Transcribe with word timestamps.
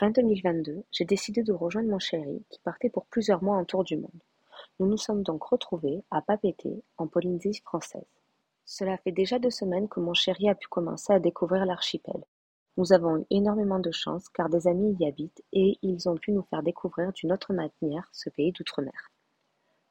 Fin 0.00 0.08
2022, 0.08 0.82
j'ai 0.92 1.04
décidé 1.04 1.42
de 1.42 1.52
rejoindre 1.52 1.90
mon 1.90 1.98
chéri 1.98 2.42
qui 2.48 2.58
partait 2.60 2.88
pour 2.88 3.04
plusieurs 3.04 3.42
mois 3.42 3.58
en 3.58 3.66
tour 3.66 3.84
du 3.84 3.98
monde. 3.98 4.22
Nous 4.78 4.86
nous 4.86 4.96
sommes 4.96 5.22
donc 5.22 5.42
retrouvés 5.44 6.02
à 6.10 6.22
Papeete, 6.22 6.82
en 6.96 7.06
Polynésie 7.06 7.60
française. 7.66 8.06
Cela 8.64 8.96
fait 8.96 9.12
déjà 9.12 9.38
deux 9.38 9.50
semaines 9.50 9.90
que 9.90 10.00
mon 10.00 10.14
chéri 10.14 10.48
a 10.48 10.54
pu 10.54 10.68
commencer 10.68 11.12
à 11.12 11.18
découvrir 11.18 11.66
l'archipel. 11.66 12.24
Nous 12.78 12.94
avons 12.94 13.18
eu 13.18 13.26
énormément 13.28 13.78
de 13.78 13.90
chance 13.90 14.30
car 14.30 14.48
des 14.48 14.66
amis 14.66 14.96
y 14.98 15.06
habitent 15.06 15.42
et 15.52 15.78
ils 15.82 16.08
ont 16.08 16.16
pu 16.16 16.32
nous 16.32 16.46
faire 16.48 16.62
découvrir 16.62 17.12
d'une 17.12 17.32
autre 17.34 17.52
manière 17.52 18.08
ce 18.10 18.30
pays 18.30 18.52
d'outre-mer. 18.52 19.12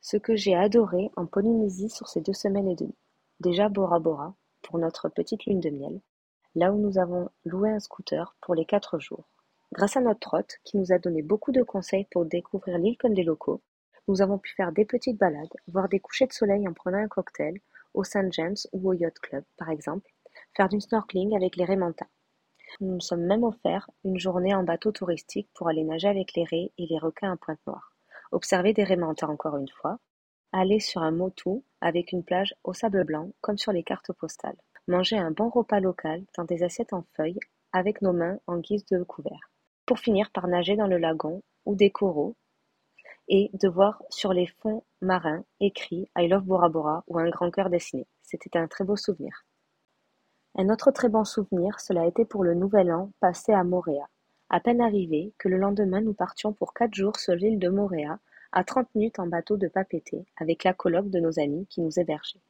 Ce 0.02 0.18
que 0.18 0.36
j'ai 0.36 0.56
adoré 0.56 1.12
en 1.18 1.28
Polynésie 1.28 1.92
sur 1.92 2.08
ces 2.08 2.22
deux 2.22 2.34
semaines 2.34 2.70
et 2.70 2.76
demie. 2.76 2.98
Déjà 3.42 3.70
Bora 3.70 4.00
Bora, 4.00 4.34
pour 4.64 4.80
notre 4.80 5.08
petite 5.08 5.46
lune 5.46 5.60
de 5.60 5.70
miel, 5.70 6.02
là 6.56 6.74
où 6.74 6.80
nous 6.80 6.98
avons 6.98 7.30
loué 7.46 7.70
un 7.70 7.80
scooter 7.80 8.36
pour 8.42 8.56
les 8.56 8.66
quatre 8.66 8.98
jours. 8.98 9.26
Grâce 9.72 9.98
à 9.98 10.02
notre 10.02 10.36
hôte, 10.36 10.58
qui 10.64 10.78
nous 10.78 10.92
a 10.92 10.98
donné 10.98 11.22
beaucoup 11.22 11.52
de 11.52 11.62
conseils 11.62 12.08
pour 12.10 12.26
découvrir 12.26 12.80
l'île 12.80 12.98
comme 12.98 13.14
des 13.14 13.24
locaux, 13.24 13.62
nous 14.08 14.24
avons 14.24 14.40
pu 14.40 14.52
faire 14.56 14.72
des 14.72 14.84
petites 14.84 15.20
balades, 15.20 15.54
voir 15.68 15.88
des 15.88 16.00
couchers 16.00 16.26
de 16.26 16.34
soleil 16.34 16.68
en 16.68 16.74
prenant 16.74 16.98
un 16.98 17.08
cocktail, 17.08 17.60
au 17.94 18.04
St. 18.04 18.34
James 18.34 18.56
ou 18.74 18.90
au 18.90 18.94
Yacht 18.94 19.20
Club 19.20 19.44
par 19.58 19.70
exemple, 19.70 20.10
faire 20.58 20.70
du 20.70 20.82
snorkeling 20.82 21.36
avec 21.36 21.56
les 21.56 21.66
raimentas. 21.66 22.08
Nous 22.82 22.94
nous 22.94 23.00
sommes 23.00 23.28
même 23.28 23.44
offert 23.44 23.92
une 24.04 24.18
journée 24.18 24.56
en 24.56 24.64
bateau 24.64 24.92
touristique 24.92 25.50
pour 25.54 25.68
aller 25.68 25.84
nager 25.84 26.08
avec 26.08 26.34
les 26.34 26.46
raies 26.46 26.72
et 26.80 26.88
les 26.88 26.98
requins 26.98 27.34
à 27.34 27.38
Pointe-Noire, 27.38 27.94
observer 28.32 28.74
des 28.74 28.84
raimentas 28.84 29.28
encore 29.28 29.58
une 29.58 29.70
fois, 29.70 30.00
aller 30.52 30.80
sur 30.80 31.04
un 31.04 31.12
motu 31.12 31.62
avec 31.80 32.12
une 32.12 32.24
plage 32.24 32.56
au 32.64 32.74
sable 32.74 33.04
blanc 33.04 33.32
comme 33.42 33.60
sur 33.60 33.72
les 33.72 33.84
cartes 33.84 34.14
postales, 34.14 34.58
manger 34.88 35.20
un 35.20 35.30
bon 35.30 35.50
repas 35.50 35.80
local 35.80 36.24
dans 36.36 36.46
des 36.46 36.64
assiettes 36.64 36.94
en 36.94 37.04
feuilles 37.16 37.40
avec 37.72 38.02
nos 38.02 38.14
mains 38.14 38.40
en 38.48 38.58
guise 38.58 38.86
de 38.88 39.04
couvert 39.04 39.49
pour 39.90 39.98
finir 39.98 40.30
par 40.30 40.48
nager 40.48 40.76
dans 40.76 40.86
le 40.86 41.00
lagon 41.00 41.42
ou 41.66 41.74
des 41.74 41.90
coraux 41.90 42.36
et 43.28 43.50
de 43.54 43.68
voir 43.68 44.04
sur 44.12 44.34
les 44.34 44.46
fonds 44.46 44.84
marins 45.02 45.44
écrit 45.60 46.08
I 46.16 46.28
love 46.28 46.44
Bora 46.44 46.70
Bora 46.70 47.04
ou 47.08 47.18
un 47.18 47.28
grand 47.28 47.50
cœur 47.50 47.72
dessiné. 47.72 48.06
C'était 48.22 48.60
un 48.60 48.68
très 48.68 48.84
beau 48.84 48.96
souvenir. 48.96 49.48
Un 50.54 50.70
autre 50.70 50.92
très 50.92 51.10
bon 51.10 51.26
souvenir, 51.26 51.80
cela 51.80 52.04
a 52.04 52.06
été 52.06 52.24
pour 52.24 52.44
le 52.44 52.54
nouvel 52.54 52.92
an 52.92 53.12
passé 53.20 53.52
à 53.52 53.64
Moréa. 53.64 54.08
À 54.52 54.60
peine 54.60 54.80
arrivé, 54.80 55.34
que 55.40 55.50
le 55.50 55.58
lendemain 55.58 56.02
nous 56.02 56.14
partions 56.14 56.54
pour 56.54 56.76
quatre 56.76 56.94
jours 56.94 57.16
sur 57.16 57.34
l'île 57.34 57.58
de 57.58 57.70
Moréa, 57.70 58.20
à 58.52 58.64
trente 58.64 58.94
minutes 58.94 59.18
en 59.18 59.26
bateau 59.26 59.58
de 59.58 59.70
Papeete, 59.70 60.24
avec 60.38 60.66
la 60.66 60.76
colloque 60.76 61.10
de 61.10 61.20
nos 61.20 61.40
amis 61.40 61.66
qui 61.66 61.82
nous 61.82 62.00
hébergeaient. 62.00 62.44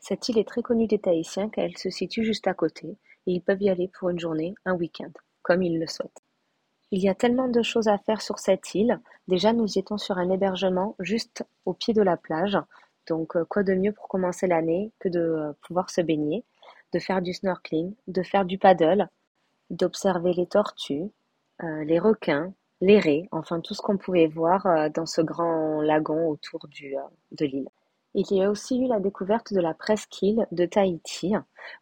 Cette 0.00 0.26
île 0.30 0.38
est 0.38 0.48
très 0.48 0.62
connue 0.62 0.86
des 0.86 1.00
Tahitiens 1.00 1.50
car 1.50 1.66
elle 1.66 1.76
se 1.76 1.90
situe 1.90 2.24
juste 2.24 2.46
à 2.46 2.54
côté, 2.54 2.96
et 3.26 3.32
ils 3.32 3.42
peuvent 3.42 3.60
y 3.60 3.68
aller 3.68 3.88
pour 3.88 4.08
une 4.08 4.18
journée, 4.18 4.54
un 4.64 4.74
week-end 4.74 5.12
comme 5.44 5.62
ils 5.62 5.78
le 5.78 5.86
souhaitent. 5.86 6.24
Il 6.90 7.02
y 7.02 7.08
a 7.08 7.14
tellement 7.14 7.48
de 7.48 7.62
choses 7.62 7.88
à 7.88 7.98
faire 7.98 8.20
sur 8.20 8.38
cette 8.38 8.74
île. 8.74 9.00
Déjà, 9.28 9.52
nous 9.52 9.78
étions 9.78 9.98
sur 9.98 10.18
un 10.18 10.30
hébergement 10.30 10.96
juste 10.98 11.44
au 11.64 11.72
pied 11.72 11.94
de 11.94 12.02
la 12.02 12.16
plage. 12.16 12.58
Donc, 13.06 13.36
euh, 13.36 13.44
quoi 13.44 13.62
de 13.62 13.74
mieux 13.74 13.92
pour 13.92 14.08
commencer 14.08 14.46
l'année 14.46 14.92
que 14.98 15.08
de 15.08 15.20
euh, 15.20 15.52
pouvoir 15.66 15.90
se 15.90 16.00
baigner, 16.00 16.44
de 16.92 16.98
faire 16.98 17.22
du 17.22 17.32
snorkeling, 17.32 17.94
de 18.06 18.22
faire 18.22 18.44
du 18.44 18.58
paddle, 18.58 19.08
d'observer 19.70 20.32
les 20.32 20.46
tortues, 20.46 21.10
euh, 21.62 21.84
les 21.84 21.98
requins, 21.98 22.52
les 22.80 22.98
raies, 22.98 23.28
enfin 23.32 23.60
tout 23.60 23.74
ce 23.74 23.82
qu'on 23.82 23.96
pouvait 23.96 24.26
voir 24.26 24.90
dans 24.90 25.06
ce 25.06 25.20
grand 25.20 25.80
lagon 25.80 26.28
autour 26.28 26.66
de 26.68 27.44
l'île. 27.46 27.68
Il 28.14 28.30
y 28.30 28.42
a 28.42 28.50
aussi 28.50 28.78
eu 28.78 28.86
la 28.86 29.00
découverte 29.00 29.52
de 29.52 29.60
la 29.60 29.74
presqu'île 29.74 30.46
de 30.52 30.66
Tahiti, 30.66 31.34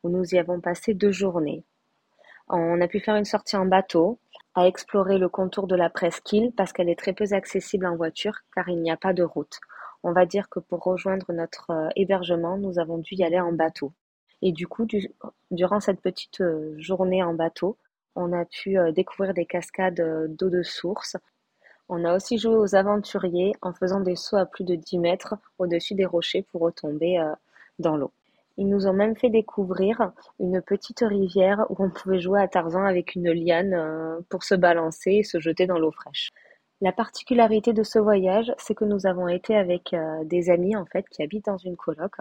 où 0.03 0.09
nous 0.09 0.35
y 0.35 0.39
avons 0.39 0.61
passé 0.61 0.95
deux 0.95 1.13
journées. 1.13 1.65
On 2.55 2.83
a 2.83 2.87
pu 2.87 3.01
faire 3.01 3.17
une 3.17 3.25
sortie 3.25 3.57
en 3.57 3.65
bateau, 3.65 4.19
à 4.55 4.67
explorer 4.67 5.17
le 5.17 5.31
contour 5.31 5.67
de 5.67 5.75
la 5.75 5.89
presqu'île 5.89 6.53
parce 6.55 6.75
qu'elle 6.75 6.91
est 6.91 6.99
très 6.99 7.15
peu 7.15 7.25
accessible 7.31 7.87
en 7.87 7.97
voiture 7.97 8.41
car 8.55 8.69
il 8.69 8.83
n'y 8.83 8.91
a 8.91 8.99
pas 8.99 9.15
de 9.15 9.23
route. 9.23 9.59
On 10.03 10.13
va 10.13 10.27
dire 10.27 10.51
que 10.51 10.61
pour 10.61 10.81
rejoindre 10.81 11.33
notre 11.33 11.71
euh, 11.71 11.89
hébergement, 11.97 12.59
nous 12.59 12.79
avons 12.79 12.99
dû 12.99 13.15
y 13.15 13.25
aller 13.25 13.41
en 13.41 13.53
bateau. 13.53 13.95
Et 14.43 14.53
du 14.53 14.67
coup, 14.67 14.87
durant 15.51 15.81
cette 15.81 16.03
petite 16.03 16.43
euh, 16.43 16.75
journée 16.77 17.23
en 17.23 17.33
bateau, 17.33 17.79
on 18.17 18.35
a 18.35 18.45
pu 18.45 18.79
euh, 18.79 18.93
découvrir 18.93 19.33
des 19.33 19.47
cascades 19.47 20.03
d'eau 20.37 20.51
de 20.51 20.63
source. 20.63 21.17
On 21.89 22.05
a 22.05 22.15
aussi 22.15 22.37
joué 22.37 22.55
aux 22.55 22.75
aventuriers 22.75 23.55
en 23.63 23.73
faisant 23.73 24.01
des 24.01 24.17
sauts 24.17 24.37
à 24.37 24.45
plus 24.45 24.65
de 24.65 24.75
10 24.75 24.99
mètres 24.99 25.37
au-dessus 25.59 25.95
des 25.95 26.05
rochers 26.05 26.43
pour 26.43 26.61
retomber 26.61 27.19
dans 27.79 27.97
l'eau. 27.97 28.13
Ils 28.57 28.69
nous 28.69 28.87
ont 28.87 28.93
même 28.93 29.17
fait 29.17 29.31
découvrir 29.31 30.13
une 30.39 30.61
petite 30.61 31.01
rivière 31.01 31.67
où 31.71 31.77
on 31.79 31.91
pouvait 31.91 32.21
jouer 32.21 32.41
à 32.41 32.49
Tarzan 32.49 32.85
avec 32.85 33.15
une 33.15 33.31
liane 33.31 33.75
euh, 33.75 34.21
pour 34.29 34.45
se 34.45 34.55
balancer 34.55 35.13
et 35.13 35.23
se 35.23 35.41
jeter 35.41 35.67
dans 35.67 35.79
l'eau 35.79 35.93
fraîche. 35.93 36.31
La 36.81 36.93
particularité 36.93 37.73
de 37.73 37.83
ce 37.83 37.99
voyage, 37.99 38.53
c'est 38.59 38.75
que 38.75 38.85
nous 38.85 39.07
avons 39.07 39.29
été 39.29 39.57
avec 39.57 39.95
euh, 39.95 40.25
des 40.25 40.51
amis 40.51 40.77
en 40.77 40.85
fait 40.85 41.09
qui 41.09 41.23
habitent 41.23 41.47
dans 41.47 41.57
une 41.57 41.77
coloc 41.77 42.17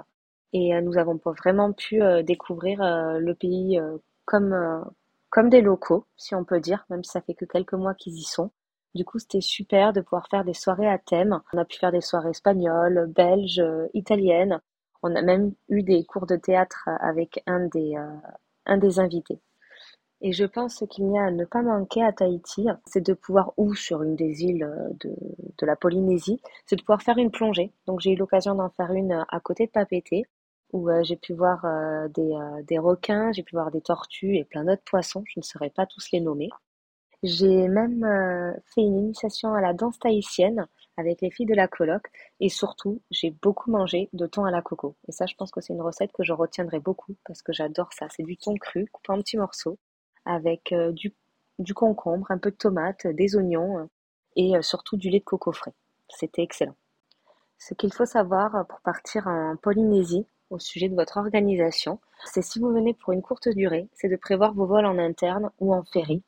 et 0.53 0.75
euh, 0.75 0.81
nous 0.81 0.97
avons 0.97 1.20
vraiment 1.25 1.74
pu 1.74 2.02
découvrir 2.24 2.80
le 2.81 3.34
pays 3.34 3.80
comme 4.25 4.84
comme 5.30 5.50
des 5.50 5.62
locaux, 5.62 6.06
si 6.18 6.36
on 6.36 6.44
peut 6.44 6.59
dire, 6.59 6.86
même 6.90 7.06
si 7.06 7.12
ça 7.12 7.22
fait 7.22 7.34
que 7.34 7.46
quelques 7.46 7.74
mois 7.74 7.94
qu'ils 7.94 8.18
y 8.18 8.24
sont. 8.24 8.52
Du 8.94 9.06
coup, 9.06 9.18
c'était 9.18 9.40
super 9.40 9.94
de 9.94 10.02
pouvoir 10.02 10.28
faire 10.30 10.44
des 10.44 10.53
soirées 10.53 10.90
à 10.90 10.97
thème. 10.97 11.40
On 11.53 11.58
a 11.58 11.64
pu 11.64 11.78
faire 11.78 11.94
des 11.94 12.02
soirées 12.02 12.31
espagnoles, 12.31 13.08
belges, 13.08 13.64
italiennes. 13.94 14.59
On 15.04 15.16
a 15.16 15.22
même 15.22 15.54
eu 15.70 15.84
des 15.84 16.04
cours 16.06 16.28
de 16.28 16.36
théâtre 16.36 16.88
avec 17.00 17.42
un 17.48 17.66
des, 17.68 17.96
euh, 17.96 18.16
un 18.66 18.78
des 18.78 19.00
invités. 19.00 19.40
Et 20.22 20.34
je 20.34 20.46
pense 20.46 20.84
qu'il 20.90 21.08
n'y 21.08 21.18
a 21.18 21.26
à 21.26 21.32
ne 21.32 21.46
pas 21.46 21.64
manquer 21.64 22.04
à 22.04 22.14
Tahiti, 22.14 22.68
c'est 22.86 23.02
de 23.02 23.14
pouvoir, 23.14 23.54
ou 23.58 23.74
sur 23.74 24.04
une 24.04 24.16
des 24.16 24.44
îles 24.44 24.64
euh, 24.64 24.90
de, 25.00 25.66
la 25.66 25.76
Polynésie, 25.76 26.42
c'est 26.66 26.76
de 26.76 26.82
pouvoir 26.82 27.02
faire 27.02 27.18
une 27.18 27.32
plongée. 27.32 27.74
Donc 27.88 28.02
j'ai 28.02 28.12
eu 28.12 28.16
l'occasion 28.16 28.56
d'en 28.56 28.70
faire 28.70 28.92
une 28.94 29.14
euh, 29.14 29.24
à 29.30 29.40
côté 29.40 29.66
de 29.66 29.72
Papeete, 29.72 30.28
où 30.74 30.90
j'ai 31.04 31.18
pu 31.18 31.34
voir 31.34 31.66
des, 32.12 32.34
des 32.66 32.80
requins, 32.80 33.34
j'ai 33.34 33.44
pu 33.44 33.56
voir 33.58 33.72
des 33.72 33.82
tortues 33.82 34.38
et 34.38 34.46
plein 34.46 34.64
d'autres 34.64 34.86
poissons, 34.86 35.22
je 35.28 35.34
ne 35.38 35.44
saurais 35.44 35.70
pas 35.70 35.86
tous 35.86 36.08
les 36.14 36.22
nommer. 36.22 36.48
J'ai 37.24 37.68
même 37.68 38.06
fait 38.74 38.80
une 38.80 38.98
initiation 38.98 39.54
à 39.54 39.60
la 39.60 39.74
danse 39.74 40.00
tahitienne, 40.00 40.66
avec 40.97 41.22
les 41.22 41.31
filles 41.31 41.46
de 41.46 41.56
la 41.56 41.68
coloc 41.68 42.03
et 42.40 42.50
surtout, 42.50 43.02
j'ai 43.12 43.31
beaucoup 43.31 43.72
mangé 43.72 44.09
de 44.13 44.28
thon 44.28 44.46
à 44.46 44.52
la 44.52 44.62
coco 44.62 44.96
et 45.07 45.12
ça, 45.12 45.25
je 45.25 45.35
pense 45.35 45.52
que 45.52 45.62
c'est 45.62 45.74
une 45.74 45.81
recette 45.81 46.12
que 46.12 46.24
je 46.24 46.34
retiendrai 46.34 46.79
beaucoup 46.79 47.16
parce 47.25 47.41
que 47.41 47.53
j'adore 47.53 47.91
ça. 47.94 48.07
C'est 48.09 48.24
du 48.24 48.38
thon 48.38 48.56
cru 48.56 48.85
coupé 48.91 49.12
en 49.12 49.18
petits 49.18 49.38
morceaux 49.38 49.78
avec 50.25 50.72
euh, 50.72 50.91
du, 50.91 51.13
du 51.59 51.74
concombre, 51.74 52.29
un 52.29 52.38
peu 52.38 52.52
de 52.52 52.56
tomate, 52.56 53.07
des 53.07 53.35
oignons 53.35 53.79
euh, 53.79 53.85
et 54.35 54.56
euh, 54.56 54.62
surtout 54.62 54.97
du 54.97 55.09
lait 55.09 55.19
de 55.19 55.25
coco 55.25 55.52
frais. 55.52 55.74
C'était 56.09 56.44
excellent. 56.44 56.75
Ce 57.58 57.73
qu'il 57.73 57.94
faut 57.94 58.06
savoir 58.06 58.66
pour 58.68 58.81
partir 58.81 59.28
en 59.28 59.56
Polynésie 59.56 60.25
au 60.50 60.59
sujet 60.59 60.90
de 60.90 60.96
votre 60.96 61.18
organisation, 61.18 62.00
c'est 62.25 62.41
si 62.41 62.59
vous 62.59 62.69
venez 62.73 62.94
pour 62.94 63.13
une 63.13 63.22
courte 63.22 63.50
durée, 63.50 63.88
c'est 63.94 64.09
de 64.09 64.16
prévoir 64.16 64.53
vos 64.53 64.66
vols 64.66 64.85
en 64.85 64.97
interne 64.97 65.52
ou 65.59 65.73
en 65.73 65.84
ferry, 65.84 66.23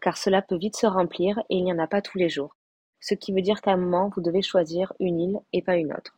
car 0.00 0.16
cela 0.16 0.42
peut 0.42 0.56
vite 0.56 0.76
se 0.76 0.86
remplir 0.86 1.38
et 1.50 1.56
il 1.56 1.64
n'y 1.64 1.72
en 1.72 1.78
a 1.78 1.86
pas 1.86 2.02
tous 2.02 2.18
les 2.18 2.28
jours 2.28 2.56
ce 3.00 3.14
qui 3.14 3.32
veut 3.32 3.42
dire 3.42 3.60
qu'à 3.60 3.72
un 3.72 3.76
moment 3.76 4.10
vous 4.14 4.22
devez 4.22 4.42
choisir 4.42 4.92
une 5.00 5.20
île 5.20 5.40
et 5.52 5.62
pas 5.62 5.76
une 5.76 5.92
autre. 5.92 6.14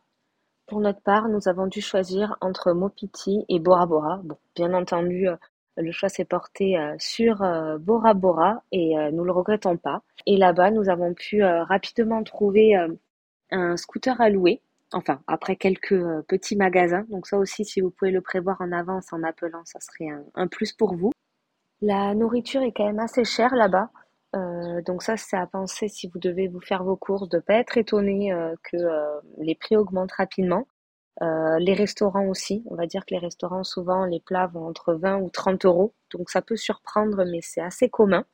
Pour 0.65 0.79
notre 0.79 1.01
part, 1.01 1.27
nous 1.27 1.47
avons 1.47 1.67
dû 1.67 1.81
choisir 1.81 2.37
entre 2.41 2.71
Mopiti 2.71 3.45
et 3.49 3.59
Bora 3.59 3.85
Bora. 3.85 4.21
Bien 4.55 4.73
entendu, 4.73 5.27
euh, 5.27 5.35
le 5.75 5.91
choix 5.91 6.07
s'est 6.07 6.25
porté 6.25 6.77
euh, 6.77 6.95
sur 6.99 7.41
euh, 7.41 7.77
Bora 7.77 8.13
Bora 8.13 8.63
et 8.71 8.95
nous 9.11 9.23
le 9.23 9.31
regrettons 9.31 9.77
pas. 9.77 10.01
Et 10.25 10.37
là-bas, 10.37 10.71
nous 10.71 10.89
avons 10.89 11.13
pu 11.13 11.43
rapidement 11.43 12.23
trouver 12.23 12.75
un 13.51 13.77
scooter 13.77 14.19
à 14.21 14.29
louer. 14.29 14.61
Enfin, 14.93 15.19
après 15.27 15.55
quelques 15.55 15.99
petits 16.27 16.55
magasins. 16.55 17.05
Donc 17.09 17.27
ça 17.27 17.37
aussi, 17.37 17.65
si 17.65 17.81
vous 17.81 17.89
pouvez 17.89 18.11
le 18.11 18.21
prévoir 18.21 18.61
en 18.61 18.71
avance 18.71 19.11
en 19.11 19.23
appelant, 19.23 19.63
ça 19.65 19.79
serait 19.79 20.09
un 20.35 20.47
plus 20.47 20.71
pour 20.71 20.95
vous. 20.95 21.11
La 21.81 22.15
nourriture 22.15 22.61
est 22.61 22.71
quand 22.71 22.85
même 22.85 22.99
assez 22.99 23.25
chère 23.25 23.53
là-bas. 23.55 23.89
Euh, 24.35 24.81
donc 24.81 25.03
ça, 25.03 25.17
c'est 25.17 25.37
à 25.37 25.45
penser 25.45 25.87
si 25.87 26.07
vous 26.07 26.19
devez 26.19 26.47
vous 26.47 26.61
faire 26.61 26.83
vos 26.83 26.95
courses, 26.95 27.29
de 27.29 27.39
pas 27.39 27.55
être 27.55 27.77
étonné 27.77 28.33
euh, 28.33 28.55
que 28.63 28.77
euh, 28.77 29.19
les 29.37 29.55
prix 29.55 29.75
augmentent 29.77 30.11
rapidement. 30.13 30.67
les 31.59 31.73
restaurants 31.75 32.27
aussi, 32.27 32.63
on 32.69 32.75
va 32.75 32.87
dire 32.87 33.05
que 33.05 33.13
les 33.13 33.19
restaurants, 33.19 33.63
souvent, 33.63 34.05
les 34.05 34.19
plats 34.19 34.47
vont 34.47 34.67
entre 34.67 34.93
20 34.95 35.17
ou 35.21 35.29
30 35.29 35.65
euros. 35.65 35.93
Donc 36.11 36.29
ça 36.29 36.41
peut 36.41 36.57
surprendre, 36.57 37.23
mais 37.25 37.39
c'est 37.41 37.61
assez 37.61 37.89
commun. 37.89 38.25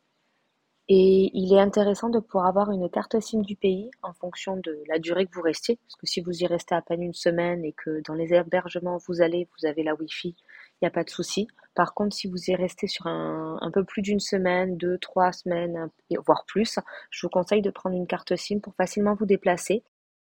Et 0.91 1.29
il 1.35 1.53
est 1.53 1.59
intéressant 1.59 2.09
de 2.09 2.19
pouvoir 2.19 2.47
avoir 2.47 2.71
une 2.71 2.89
carte 2.89 3.19
SIM 3.19 3.41
du 3.41 3.55
pays 3.55 3.91
en 4.01 4.11
fonction 4.13 4.57
de 4.57 4.83
la 4.87 4.97
durée 4.97 5.27
que 5.27 5.35
vous 5.35 5.43
restiez. 5.43 5.77
Parce 5.77 5.95
que 5.95 6.07
si 6.07 6.19
vous 6.19 6.41
y 6.41 6.47
restez 6.47 6.73
à 6.73 6.81
peine 6.81 7.03
une 7.03 7.13
semaine 7.13 7.63
et 7.63 7.73
que 7.73 8.01
dans 8.07 8.15
les 8.15 8.33
hébergements 8.33 8.97
vous 9.07 9.21
allez, 9.21 9.47
vous 9.57 9.67
avez 9.67 9.83
la 9.83 9.93
Wi-Fi, 9.93 10.29
il 10.29 10.77
n'y 10.81 10.87
a 10.87 10.91
pas 10.91 11.03
de 11.03 11.09
souci. 11.11 11.47
Par 11.75 11.93
contre, 11.93 12.15
si 12.15 12.27
vous 12.27 12.49
y 12.49 12.55
restez 12.55 12.87
sur 12.87 13.05
un, 13.05 13.59
un 13.61 13.71
peu 13.71 13.83
plus 13.83 14.01
d'une 14.01 14.19
semaine, 14.19 14.77
deux, 14.77 14.97
trois 14.97 15.31
semaines, 15.31 15.89
voire 16.25 16.43
plus, 16.47 16.79
je 17.11 17.25
vous 17.25 17.29
conseille 17.29 17.61
de 17.61 17.69
prendre 17.69 17.95
une 17.95 18.07
carte 18.07 18.35
SIM 18.35 18.59
pour 18.59 18.73
facilement 18.73 19.13
vous 19.13 19.27
déplacer. 19.27 19.83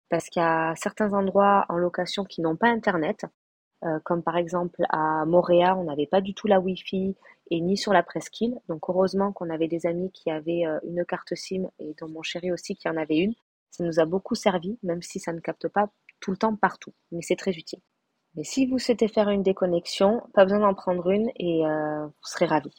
Parce 0.09 0.29
qu'il 0.29 0.41
y 0.41 0.45
a 0.45 0.75
certains 0.77 1.11
endroits 1.13 1.65
en 1.69 1.77
location 1.77 2.23
qui 2.23 2.39
n'ont 2.41 2.55
pas 2.55 2.69
Internet. 2.69 3.25
Euh, 3.85 3.99
comme 4.03 4.23
par 4.23 4.37
exemple 4.37 4.83
à 4.89 5.25
Montréal, 5.25 5.75
on 5.77 5.83
n'avait 5.83 6.07
pas 6.07 6.21
du 6.21 6.33
tout 6.33 6.47
la 6.47 6.59
Wi-Fi 6.59 7.15
et 7.51 7.61
ni 7.61 7.75
sur 7.75 7.91
la 7.91 8.03
presqu'île. 8.03 8.57
Donc 8.69 8.89
heureusement 8.89 9.33
qu'on 9.33 9.49
avait 9.49 9.67
des 9.67 9.85
amis 9.85 10.11
qui 10.11 10.31
avaient 10.31 10.65
euh, 10.65 10.79
une 10.83 11.03
carte 11.05 11.35
SIM 11.35 11.69
et 11.79 11.93
dont 11.99 12.07
mon 12.07 12.21
chéri 12.21 12.51
aussi 12.51 12.75
qui 12.75 12.87
en 12.87 12.95
avait 12.95 13.17
une. 13.17 13.33
Ça 13.71 13.83
nous 13.83 13.99
a 13.99 14.05
beaucoup 14.05 14.35
servi, 14.35 14.77
même 14.83 15.01
si 15.01 15.19
ça 15.19 15.33
ne 15.33 15.39
capte 15.39 15.67
pas 15.67 15.89
tout 16.19 16.31
le 16.31 16.37
temps 16.37 16.55
partout, 16.55 16.93
mais 17.11 17.21
c'est 17.21 17.35
très 17.35 17.51
utile. 17.51 17.79
Mais 18.35 18.43
si 18.43 18.65
vous 18.67 18.79
souhaitez 18.79 19.07
faire 19.07 19.29
une 19.29 19.43
déconnexion, 19.43 20.21
pas 20.33 20.45
besoin 20.45 20.59
d'en 20.59 20.73
prendre 20.73 21.09
une 21.09 21.29
et 21.35 21.65
euh, 21.65 22.05
vous 22.05 22.13
serez 22.23 22.45
ravis. 22.45 22.73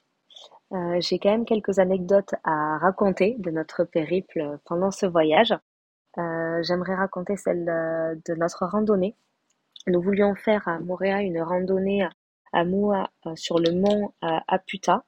J'ai 0.99 1.21
quand 1.21 1.31
même 1.31 1.45
quelques 1.45 1.79
anecdotes 1.79 2.35
à 2.43 2.79
raconter 2.79 3.37
de 3.39 3.53
notre 3.53 3.85
périple 3.85 4.59
pendant 4.65 4.91
ce 4.91 5.07
voyage. 5.07 5.55
J'aimerais 6.17 6.97
raconter 6.97 7.37
celle 7.37 7.65
de 7.65 8.35
notre 8.35 8.67
randonnée 8.67 9.15
nous 9.87 10.01
voulions 10.01 10.35
faire 10.35 10.67
à 10.67 10.79
Montréal 10.79 11.25
une 11.25 11.43
randonnée 11.43 12.07
à 12.53 12.65
Moua 12.65 13.11
euh, 13.27 13.37
sur 13.37 13.59
le 13.59 13.73
mont 13.73 14.13
euh, 14.25 14.39
Aputa 14.49 15.05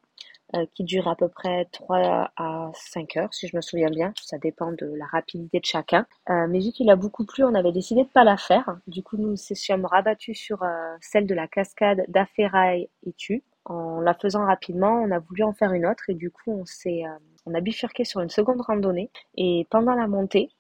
euh, 0.55 0.67
qui 0.75 0.85
dure 0.85 1.09
à 1.09 1.17
peu 1.17 1.29
près 1.29 1.67
3 1.73 2.31
à 2.37 2.71
5 2.75 3.17
heures, 3.17 3.33
si 3.33 3.49
je 3.49 3.57
me 3.57 3.63
souviens 3.63 3.91
bien. 3.91 4.13
Ça 4.21 4.39
dépend 4.39 4.73
de 4.73 4.87
la 4.97 5.07
rapidité 5.07 5.61
de 5.61 5.65
chacun. 5.65 6.07
mais 6.29 6.61
vu 6.61 6.73
qu'il 6.73 6.91
a 6.91 6.97
beaucoup 6.97 7.25
plu, 7.25 7.43
on 7.45 7.55
avait 7.55 7.73
décidé 7.73 8.05
de 8.05 8.09
pas 8.09 8.25
la 8.25 8.37
faire. 8.37 8.79
Du 8.87 9.03
coup, 9.03 9.17
nous 9.17 9.31
nous 9.31 9.37
sommes 9.37 9.87
rabattus 9.87 10.39
sur 10.39 10.63
celle 11.01 11.27
de 11.27 11.35
la 11.35 11.49
cascade 11.49 12.05
d'Aferai 12.09 12.91
Tu. 13.17 13.43
En 13.65 14.01
la 14.01 14.15
faisant 14.15 14.47
rapidement, 14.47 15.03
on 15.03 15.11
a 15.11 15.19
voulu 15.19 15.43
en 15.43 15.53
faire 15.53 15.73
une 15.73 15.87
autre 15.87 16.05
et 16.09 16.15
du 16.15 16.31
coup, 16.31 16.53
on 16.53 16.65
s'est, 16.65 17.03
on 17.45 17.55
a 17.55 17.61
bifurqué 17.61 18.05
sur 18.05 18.21
une 18.21 18.31
seconde 18.31 18.61
randonnée. 18.61 19.11
Et 19.37 19.67
pendant 19.69 19.97
la 19.97 20.07
montée, 20.07 20.51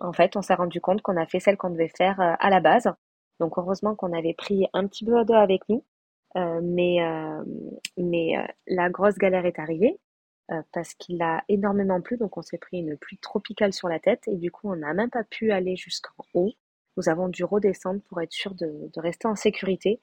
en 0.00 0.12
fait, 0.12 0.36
on 0.36 0.42
s'est 0.42 0.54
rendu 0.54 0.80
compte 0.80 1.02
qu'on 1.02 1.16
a 1.16 1.26
fait 1.26 1.38
celle 1.38 1.56
qu'on 1.56 1.70
devait 1.70 1.92
faire 1.96 2.16
à 2.18 2.50
la 2.50 2.58
base. 2.58 2.92
Donc 3.40 3.58
heureusement 3.58 3.96
qu'on 3.96 4.12
avait 4.12 4.34
pris 4.34 4.66
un 4.74 4.86
petit 4.86 5.04
peu 5.04 5.24
d'eau 5.24 5.34
avec 5.34 5.68
nous. 5.68 5.84
Euh, 6.36 6.60
mais 6.62 7.02
euh, 7.02 7.42
mais 7.96 8.38
euh, 8.38 8.46
la 8.68 8.88
grosse 8.88 9.16
galère 9.16 9.46
est 9.46 9.58
arrivée 9.58 9.98
parce 10.72 10.94
qu'il 10.94 11.22
a 11.22 11.44
énormément 11.48 12.00
plu. 12.00 12.16
Donc 12.16 12.36
on 12.36 12.42
s'est 12.42 12.58
pris 12.58 12.78
une 12.78 12.96
pluie 12.96 13.18
tropicale 13.18 13.72
sur 13.72 13.88
la 13.88 14.00
tête 14.00 14.26
et 14.26 14.36
du 14.36 14.50
coup 14.50 14.68
on 14.70 14.76
n'a 14.76 14.94
même 14.94 15.10
pas 15.10 15.24
pu 15.24 15.52
aller 15.52 15.76
jusqu'en 15.76 16.24
haut. 16.34 16.52
Nous 16.96 17.08
avons 17.08 17.28
dû 17.28 17.44
redescendre 17.44 18.00
pour 18.08 18.20
être 18.20 18.32
sûr 18.32 18.54
de, 18.54 18.90
rester 18.96 19.28
en 19.28 19.36
sécurité. 19.36 20.00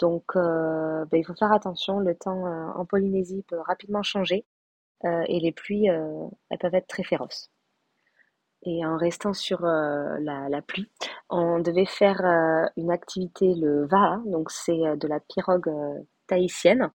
Donc 0.00 0.34
ben, 0.34 1.06
il 1.12 1.24
faut 1.24 1.36
faire 1.36 1.52
attention. 1.52 2.00
Le 2.00 2.16
temps 2.16 2.46
en 2.76 2.84
Polynésie 2.84 3.44
peut 3.48 3.60
rapidement 3.60 4.02
changer 4.02 4.44
et 5.04 5.40
les 5.40 5.52
pluies 5.52 5.86
elles 5.86 6.58
peuvent 6.58 6.74
être 6.74 6.88
très 6.88 7.04
féroces. 7.04 7.50
Et 8.62 8.84
en 8.84 8.96
restant 8.96 9.32
sur 9.32 9.64
euh, 9.64 10.18
la, 10.20 10.62
pluie, 10.62 10.90
on 11.30 11.60
devait 11.60 11.86
faire 11.86 12.24
euh, 12.24 12.66
une 12.76 12.90
activité, 12.90 13.54
le 13.54 13.86
VA, 13.86 14.20
donc 14.26 14.50
c'est 14.50 14.86
euh, 14.86 14.96
de 14.96 15.06
la 15.06 15.20
pirogue 15.20 15.70
tahitienne. 16.26 16.90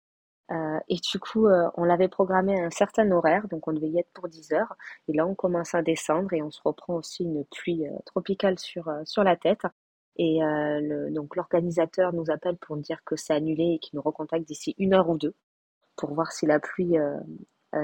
et 0.88 0.96
du 0.96 1.20
coup, 1.20 1.46
on 1.76 1.84
l'avait 1.84 2.08
programmé 2.08 2.60
à 2.60 2.64
un 2.64 2.70
certain 2.70 3.08
horaire, 3.12 3.46
donc 3.48 3.68
on 3.68 3.72
devait 3.72 3.88
y 3.88 4.00
être 4.00 4.10
pour 4.12 4.28
10 4.28 4.52
heures. 4.52 4.74
Et 5.06 5.12
là, 5.12 5.24
on 5.26 5.36
commence 5.36 5.74
à 5.76 5.82
descendre 5.82 6.32
et 6.32 6.42
on 6.42 6.50
se 6.50 6.60
reprend 6.64 6.94
aussi 6.94 7.22
une 7.22 7.44
pluie 7.44 7.84
tropicale 8.04 8.58
sur, 8.58 8.90
sur 9.04 9.22
la 9.22 9.36
tête. 9.36 9.62
Et 10.16 10.40
donc 11.12 11.36
l'organisateur 11.36 12.12
nous 12.12 12.30
appelle 12.30 12.56
pour 12.56 12.76
dire 12.78 12.98
que 13.04 13.14
c'est 13.14 13.32
annulé 13.32 13.74
et 13.74 13.78
qu'il 13.78 13.96
nous 13.96 14.02
recontacte 14.02 14.44
d'ici 14.44 14.74
une 14.78 14.94
heure 14.94 15.08
ou 15.08 15.18
deux 15.18 15.34
pour 15.96 16.12
voir 16.14 16.32
si 16.32 16.46
la 16.46 16.58
pluie 16.58 16.96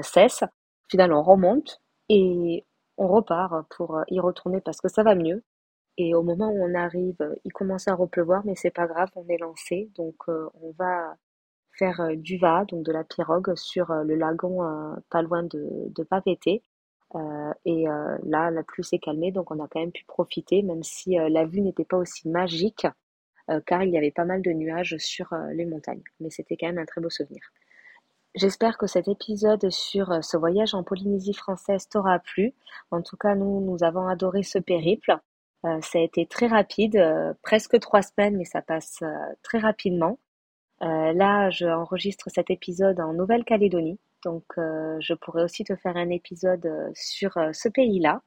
cesse. 0.01 0.43
Finalement, 0.89 1.21
on 1.21 1.23
remonte 1.23 1.81
et 2.09 2.65
on 2.97 3.07
repart 3.07 3.67
pour 3.75 3.97
euh, 3.97 4.03
y 4.09 4.19
retourner 4.19 4.61
parce 4.61 4.81
que 4.81 4.89
ça 4.89 5.03
va 5.03 5.15
mieux. 5.15 5.43
Et 5.97 6.13
au 6.15 6.23
moment 6.23 6.49
où 6.49 6.63
on 6.63 6.75
arrive, 6.75 7.15
euh, 7.21 7.35
il 7.45 7.53
commence 7.53 7.87
à 7.87 7.95
repleuvoir, 7.95 8.45
mais 8.45 8.55
c'est 8.55 8.71
pas 8.71 8.87
grave, 8.87 9.09
on 9.15 9.27
est 9.29 9.37
lancé. 9.37 9.91
Donc 9.95 10.15
euh, 10.29 10.49
on 10.61 10.71
va 10.77 11.15
faire 11.73 12.01
du 12.17 12.37
va, 12.39 12.65
donc 12.65 12.83
de 12.85 12.91
la 12.91 13.03
pirogue, 13.03 13.55
sur 13.55 13.93
le 13.93 14.15
lagon 14.15 14.59
pas 15.11 15.21
loin 15.21 15.43
de, 15.43 15.89
de 15.89 16.07
et 17.65 17.85
là, 18.23 18.49
la 18.51 18.63
pluie 18.63 18.83
s'est 18.83 18.97
calmée, 18.97 19.31
donc 19.31 19.51
on 19.51 19.63
a 19.63 19.67
quand 19.67 19.79
même 19.79 19.91
pu 19.91 20.03
profiter, 20.05 20.63
même 20.63 20.81
si 20.81 21.17
la 21.17 21.45
vue 21.45 21.61
n'était 21.61 21.85
pas 21.85 21.97
aussi 21.97 22.29
magique, 22.29 22.87
car 23.67 23.83
il 23.83 23.91
y 23.91 23.97
avait 23.97 24.11
pas 24.11 24.25
mal 24.25 24.41
de 24.41 24.51
nuages 24.51 24.97
sur 24.97 25.35
les 25.53 25.65
montagnes. 25.65 26.01
Mais 26.19 26.31
c'était 26.31 26.57
quand 26.57 26.67
même 26.67 26.79
un 26.79 26.85
très 26.85 26.99
beau 26.99 27.11
souvenir. 27.11 27.41
J'espère 28.37 28.77
que 28.77 28.85
cet 28.85 29.07
épisode 29.07 29.67
sur 29.71 30.11
euh, 30.11 30.21
ce 30.21 30.37
voyage 30.37 30.75
en 30.75 30.83
Polynésie 30.83 31.33
française 31.33 31.89
t'aura 31.89 32.19
plu. 32.19 32.53
En 32.91 33.01
tout 33.01 33.17
cas, 33.17 33.33
nous, 33.33 33.61
nous 33.61 33.83
avons 33.83 34.07
adoré 34.07 34.43
ce 34.43 34.59
périple. 34.59 35.17
Euh, 35.65 35.81
ça 35.81 35.97
a 35.97 36.01
été 36.03 36.27
très 36.27 36.45
rapide, 36.45 36.97
euh, 36.97 37.33
presque 37.41 37.79
trois 37.79 38.03
semaines, 38.03 38.37
mais 38.37 38.45
ça 38.45 38.61
passe 38.61 39.03
très 39.41 39.57
rapidement. 39.57 40.19
là, 40.81 41.49
je 41.49 41.65
enregistre 41.65 42.29
cet 42.29 42.51
épisode 42.51 42.99
en 42.99 43.13
Nouvelle-Calédonie, 43.13 43.99
donc 44.23 44.45
je 44.55 45.13
pourrais 45.15 45.43
aussi 45.43 45.63
te 45.63 45.75
faire 45.75 45.97
un 45.97 46.09
épisode 46.09 46.69
sur 46.93 47.31
ce 47.53 47.69
pays-là. 47.69 48.21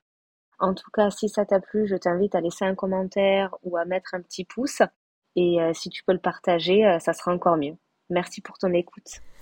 En 0.59 0.75
tout 0.75 0.91
cas, 0.93 1.11
si 1.11 1.29
ça 1.29 1.45
t'a 1.47 1.61
plu, 1.61 1.87
je 1.87 1.95
t'invite 1.95 2.35
à 2.35 2.41
laisser 2.41 2.65
un 2.65 2.75
commentaire 2.75 3.55
ou 3.63 3.77
à 3.77 3.85
mettre 3.85 4.15
un 4.15 4.23
petit 4.23 4.45
pouce. 4.45 4.83
Et 5.37 5.59
si 5.75 5.91
tu 5.91 6.03
peux 6.05 6.13
le 6.13 6.19
partager, 6.19 6.99
ça 7.01 7.13
sera 7.13 7.33
encore 7.33 7.57
mieux. 7.57 7.77
Merci 8.11 8.41
pour 8.41 8.59
ton 8.59 8.73
écoute. 8.73 9.21